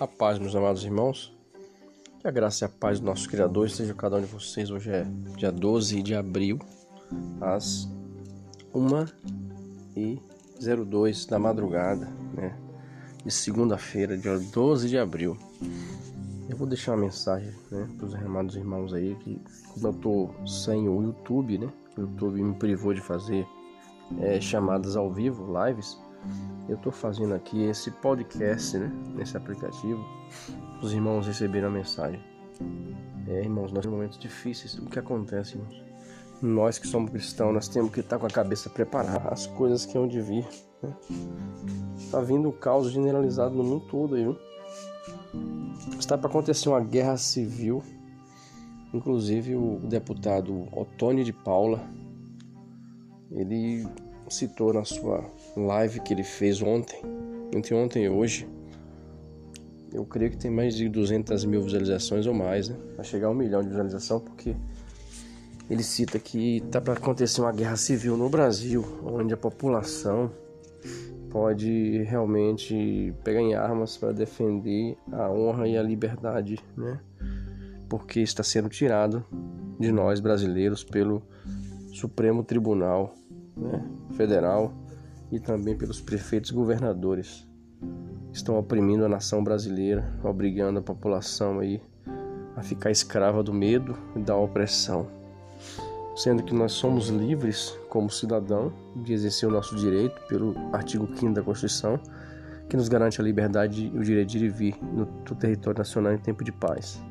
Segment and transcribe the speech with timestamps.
[0.00, 1.36] A paz, meus amados irmãos.
[2.20, 4.70] Que a graça e a paz do nosso Criador esteja cada um de vocês.
[4.70, 6.58] Hoje é dia 12 de abril,
[7.38, 7.86] às
[8.74, 12.58] 1h02 da madrugada, né?
[13.22, 15.36] De segunda-feira, dia 12 de abril.
[16.48, 19.38] Eu vou deixar uma mensagem, né, para os amados irmãos aí, que
[19.74, 21.70] como eu tô sem o YouTube, né?
[21.98, 23.46] O YouTube me privou de fazer
[24.18, 25.98] é, chamadas ao vivo, lives
[26.68, 28.92] eu estou fazendo aqui esse podcast, né?
[29.14, 30.04] Nesse aplicativo.
[30.82, 32.20] Os irmãos receberam a mensagem.
[33.26, 34.74] É, irmãos, nós temos momentos difíceis.
[34.78, 35.82] O que acontece, irmãos?
[36.40, 39.28] Nós que somos cristãos, nós temos que estar com a cabeça preparada.
[39.28, 40.46] As coisas que hão de vir.
[40.82, 40.94] Né?
[42.10, 44.38] Tá vindo o caos generalizado no mundo todo aí, viu?
[45.98, 47.82] Está para acontecer uma guerra civil.
[48.92, 51.80] Inclusive o deputado Otônio de Paula,
[53.30, 53.86] ele
[54.28, 55.24] citou na sua
[55.56, 57.00] live que ele fez ontem,
[57.52, 58.48] entre ontem e hoje,
[59.92, 62.76] eu creio que tem mais de 200 mil visualizações ou mais, né?
[62.96, 64.54] Vai chegar a um milhão de visualização, porque
[65.68, 70.30] ele cita que tá para acontecer uma guerra civil no Brasil, onde a população
[71.30, 77.00] pode realmente pegar em armas para defender a honra e a liberdade, né?
[77.88, 79.24] Porque está sendo tirado
[79.78, 81.22] de nós brasileiros pelo
[81.92, 83.14] Supremo Tribunal
[83.56, 83.84] né,
[84.16, 84.72] Federal
[85.30, 87.46] e também pelos prefeitos governadores.
[88.32, 91.80] Estão oprimindo a nação brasileira, obrigando a população aí
[92.56, 95.06] a ficar escrava do medo e da opressão.
[96.16, 101.32] Sendo que nós somos livres como cidadão de exercer o nosso direito pelo artigo 5
[101.32, 101.98] da Constituição,
[102.68, 106.12] que nos garante a liberdade e o direito de ir e vir no território nacional
[106.12, 107.02] em tempo de paz.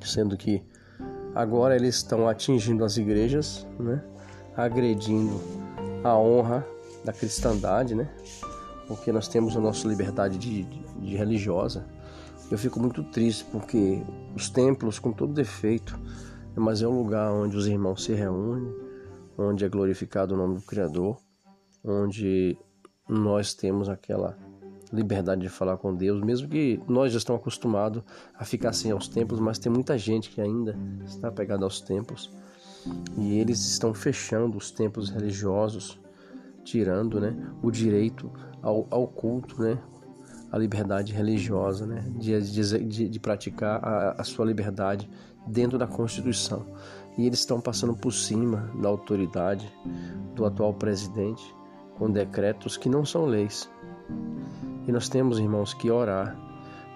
[0.00, 0.62] Sendo que
[1.34, 4.02] agora eles estão atingindo as igrejas, né?
[4.56, 5.40] agredindo
[6.04, 6.64] a honra
[7.04, 8.10] da cristandade, né?
[8.88, 11.86] Porque nós temos a nossa liberdade de, de, religiosa.
[12.50, 14.02] Eu fico muito triste porque
[14.34, 15.98] os templos, com todo defeito,
[16.54, 18.74] mas é um lugar onde os irmãos se reúnem,
[19.36, 21.18] onde é glorificado o nome do Criador,
[21.82, 22.56] onde
[23.08, 24.36] nós temos aquela
[24.92, 28.02] liberdade de falar com Deus, mesmo que nós já estamos acostumados
[28.38, 32.30] a ficar sem aos templos, mas tem muita gente que ainda está pegada aos templos
[33.16, 35.98] e eles estão fechando os templos religiosos
[36.64, 38.30] tirando né, o direito
[38.62, 39.78] ao, ao culto, né,
[40.50, 45.08] a liberdade religiosa, né, de, de, de praticar a, a, sua liberdade
[45.46, 46.66] dentro da Constituição.
[47.18, 49.72] E eles estão passando por cima da autoridade
[50.34, 51.44] do atual presidente
[51.96, 53.70] com decretos que não são leis.
[54.86, 56.36] E nós temos, irmãos, que orar,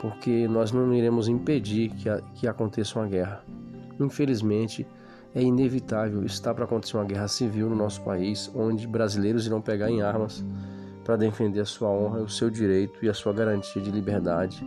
[0.00, 3.44] porque nós não iremos impedir que, a, que aconteça uma guerra.
[4.00, 4.86] Infelizmente,
[5.34, 9.90] é inevitável, está para acontecer uma guerra civil no nosso país, onde brasileiros irão pegar
[9.90, 10.44] em armas
[11.04, 14.64] para defender a sua honra, o seu direito e a sua garantia de liberdade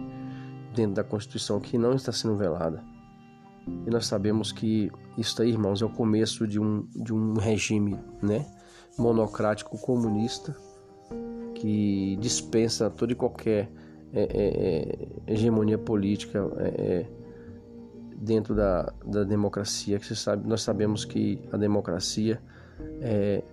[0.75, 2.83] dentro da Constituição que não está sendo velada.
[3.85, 7.97] E nós sabemos que isso aí, irmãos, é o começo de um, de um regime
[8.21, 8.45] né,
[8.97, 10.55] monocrático comunista
[11.55, 13.71] que dispensa toda e qualquer
[14.13, 17.05] é, é, é hegemonia política é, é
[18.17, 22.41] dentro da, da democracia, que sabe, nós sabemos que a democracia
[22.99, 23.43] é,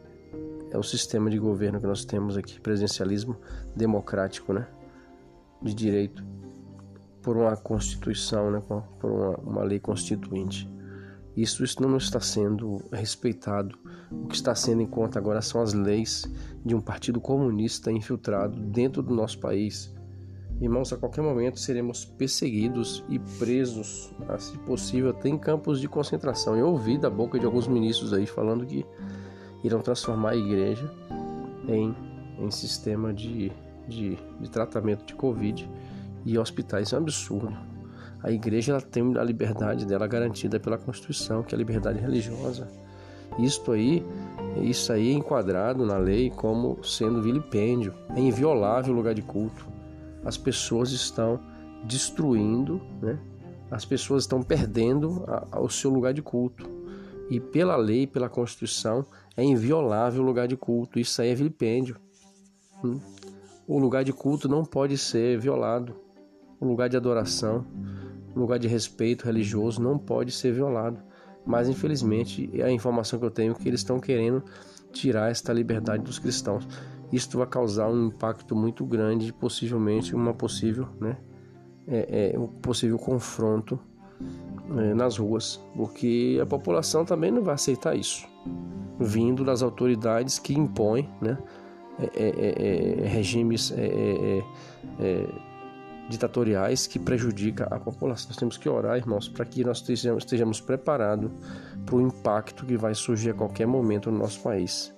[0.71, 3.37] é o sistema de governo que nós temos aqui, presidencialismo
[3.77, 4.67] democrático, né,
[5.63, 6.25] de direito,
[7.21, 8.63] por uma constituição, né,
[8.99, 10.69] por uma, uma lei constituinte.
[11.37, 13.77] Isso, isso não está sendo respeitado.
[14.11, 16.25] O que está sendo em conta agora são as leis
[16.65, 19.93] de um partido comunista infiltrado dentro do nosso país,
[20.61, 26.57] Irmãos, a qualquer momento seremos perseguidos e presos, se possível, até em campos de concentração.
[26.57, 28.87] Eu ouvi da boca de alguns ministros aí falando que
[29.65, 30.89] irão transformar a igreja
[31.67, 31.95] em,
[32.39, 33.51] em sistema de,
[33.89, 35.69] de, de tratamento de Covid
[36.25, 36.87] e hospitais.
[36.87, 37.57] Isso é um absurdo.
[38.23, 42.69] A igreja ela tem a liberdade dela garantida pela Constituição, que é a liberdade religiosa.
[43.39, 44.07] Isto aí,
[44.63, 47.93] isso aí é enquadrado na lei como sendo vilipêndio.
[48.15, 49.74] É inviolável o lugar de culto
[50.25, 51.41] as pessoas estão
[51.85, 53.19] destruindo, né?
[53.71, 56.69] as pessoas estão perdendo a, a, o seu lugar de culto.
[57.31, 59.05] E pela lei, pela Constituição,
[59.37, 60.99] é inviolável o lugar de culto.
[60.99, 61.97] Isso aí é vilipêndio.
[62.83, 63.01] Hum?
[63.67, 65.97] O lugar de culto não pode ser violado.
[66.61, 67.67] O lugar de adoração,
[68.35, 71.03] o lugar de respeito religioso não pode ser violado.
[71.47, 74.43] Mas infelizmente a informação que eu tenho é que eles estão querendo
[74.93, 76.67] tirar esta liberdade dos cristãos.
[77.15, 81.17] Isto vai causar um impacto muito grande, possivelmente uma possível, né,
[81.87, 83.79] é, é, um possível confronto
[84.77, 88.27] é, nas ruas, porque a população também não vai aceitar isso,
[88.99, 91.39] vindo das autoridades que impõem, né,
[92.01, 93.73] é, é, é, regimes
[96.09, 98.31] ditatoriais que prejudicam a população.
[98.31, 101.31] Nós temos que orar, irmãos, para que nós estejamos, estejamos preparados
[101.87, 104.93] para o impacto que vai surgir a qualquer momento no nosso país.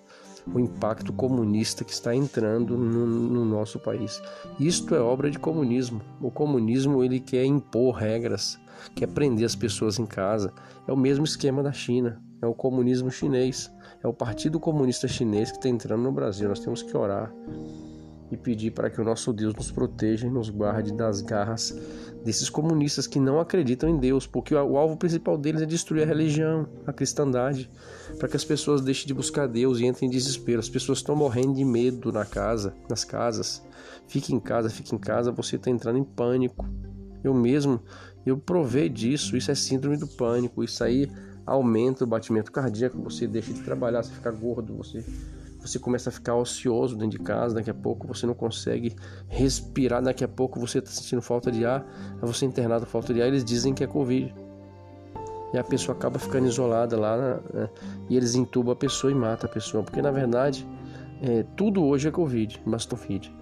[0.52, 4.22] O impacto comunista que está entrando no, no nosso país.
[4.60, 6.00] Isto é obra de comunismo.
[6.20, 8.58] O comunismo ele quer impor regras,
[8.94, 10.52] quer prender as pessoas em casa.
[10.86, 12.22] É o mesmo esquema da China.
[12.40, 13.70] É o comunismo chinês.
[14.02, 16.48] É o Partido Comunista Chinês que está entrando no Brasil.
[16.48, 17.32] Nós temos que orar
[18.30, 21.76] e pedir para que o nosso Deus nos proteja e nos guarde das garras
[22.24, 26.06] desses comunistas que não acreditam em Deus, porque o alvo principal deles é destruir a
[26.06, 27.70] religião, a cristandade,
[28.18, 30.58] para que as pessoas deixem de buscar Deus e entrem em desespero.
[30.58, 33.62] As pessoas estão morrendo de medo na casa, nas casas.
[34.08, 36.66] Fique em casa, fique em casa, você está entrando em pânico.
[37.22, 37.80] Eu mesmo,
[38.24, 41.08] eu provei disso, isso é síndrome do pânico, isso aí
[41.46, 45.04] aumenta o batimento cardíaco, você deixa de trabalhar, você fica gordo, você
[45.66, 48.94] você começa a ficar ocioso dentro de casa, daqui a pouco você não consegue
[49.28, 51.84] respirar, daqui a pouco você está sentindo falta de ar,
[52.20, 54.34] você é internado falta de ar, eles dizem que é Covid.
[55.52, 57.16] E a pessoa acaba ficando isolada lá
[57.52, 57.68] né?
[58.08, 60.66] e eles entubam a pessoa e matam a pessoa, porque na verdade
[61.22, 63.34] é, tudo hoje é Covid, mastofide.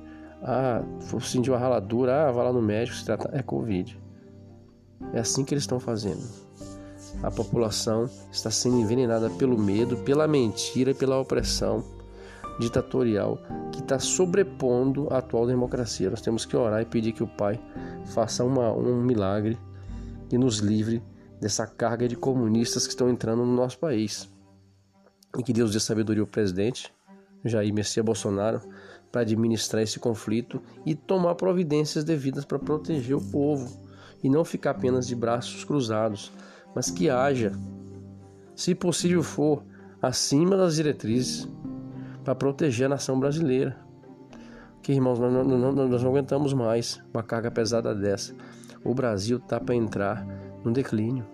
[0.43, 0.83] Ah,
[1.23, 3.99] sentiu uma raladura, ah, vai lá no médico, se trata, é Covid.
[5.13, 6.23] É assim que eles estão fazendo.
[7.23, 11.83] A população está sendo envenenada pelo medo, pela mentira, pela opressão
[12.59, 13.39] ditatorial
[13.73, 16.11] que está sobrepondo a atual democracia.
[16.11, 17.61] Nós temos que orar e pedir que o Pai
[18.07, 19.59] faça uma, um milagre
[20.31, 21.03] e nos livre
[21.41, 24.29] dessa carga de comunistas que estão entrando no nosso país.
[25.37, 26.93] E que Deus dê sabedoria ao presidente
[27.45, 28.61] Jair Messias Bolsonaro
[29.13, 33.81] para administrar esse conflito e tomar providências devidas para proteger o povo
[34.23, 36.33] e não ficar apenas de braços cruzados,
[36.75, 37.53] mas que haja,
[38.57, 39.63] se possível for,
[40.01, 41.49] acima das diretrizes
[42.25, 43.77] para proteger a nação brasileira.
[44.83, 48.35] Que irmãos, nós não, não, nós não aguentamos mais uma carga pesada dessa.
[48.83, 50.27] O Brasil tá para entrar
[50.65, 51.25] no declínio,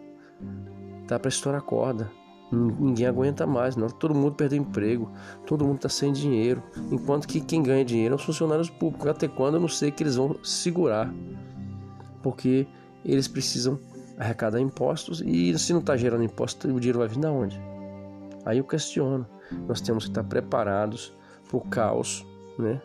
[1.07, 2.11] tá para estourar corda.
[2.53, 3.89] Ninguém aguenta mais, não.
[3.89, 5.11] Todo mundo perdeu emprego,
[5.47, 6.63] todo mundo está sem dinheiro.
[6.91, 9.07] Enquanto que quem ganha dinheiro é os funcionários públicos.
[9.07, 11.13] Até quando eu não sei que eles vão segurar,
[12.23, 12.67] porque
[13.05, 13.79] eles precisam
[14.19, 17.61] arrecadar impostos e se não está gerando impostos, o dinheiro vai vir da onde?
[18.45, 19.27] Aí eu questiono.
[19.67, 21.13] Nós temos que estar preparados
[21.49, 22.27] para o caos,
[22.59, 22.81] né?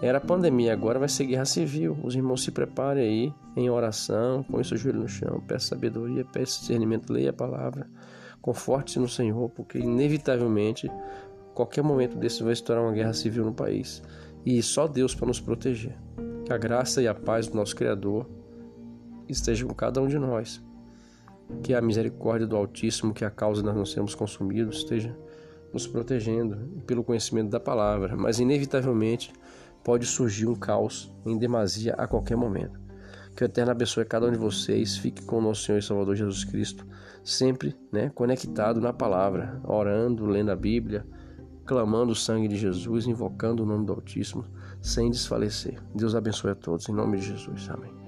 [0.00, 1.98] Era pandemia, agora vai ser guerra civil.
[2.04, 6.60] Os irmãos se preparem aí em oração, põe seu joelho no chão, peça sabedoria, peça
[6.60, 7.88] discernimento, leia a palavra,
[8.40, 10.88] conforte-se no Senhor, porque inevitavelmente
[11.52, 14.00] qualquer momento desse vai estourar uma guerra civil no país.
[14.46, 15.96] E só Deus para nos proteger.
[16.44, 18.24] Que a graça e a paz do nosso Criador
[19.28, 20.62] estejam com cada um de nós.
[21.62, 25.16] Que a misericórdia do Altíssimo, que a causa de nós não sermos consumidos, esteja
[25.72, 26.56] nos protegendo
[26.86, 29.32] pelo conhecimento da palavra, mas inevitavelmente
[29.84, 32.78] pode surgir um caos em demasia a qualquer momento.
[33.34, 36.16] Que o Eterno abençoe cada um de vocês, fique com o nosso Senhor e Salvador
[36.16, 36.84] Jesus Cristo,
[37.22, 41.06] sempre né, conectado na palavra, orando, lendo a Bíblia,
[41.64, 44.44] clamando o sangue de Jesus, invocando o nome do Altíssimo,
[44.82, 45.78] sem desfalecer.
[45.94, 47.68] Deus abençoe a todos, em nome de Jesus.
[47.70, 48.07] Amém.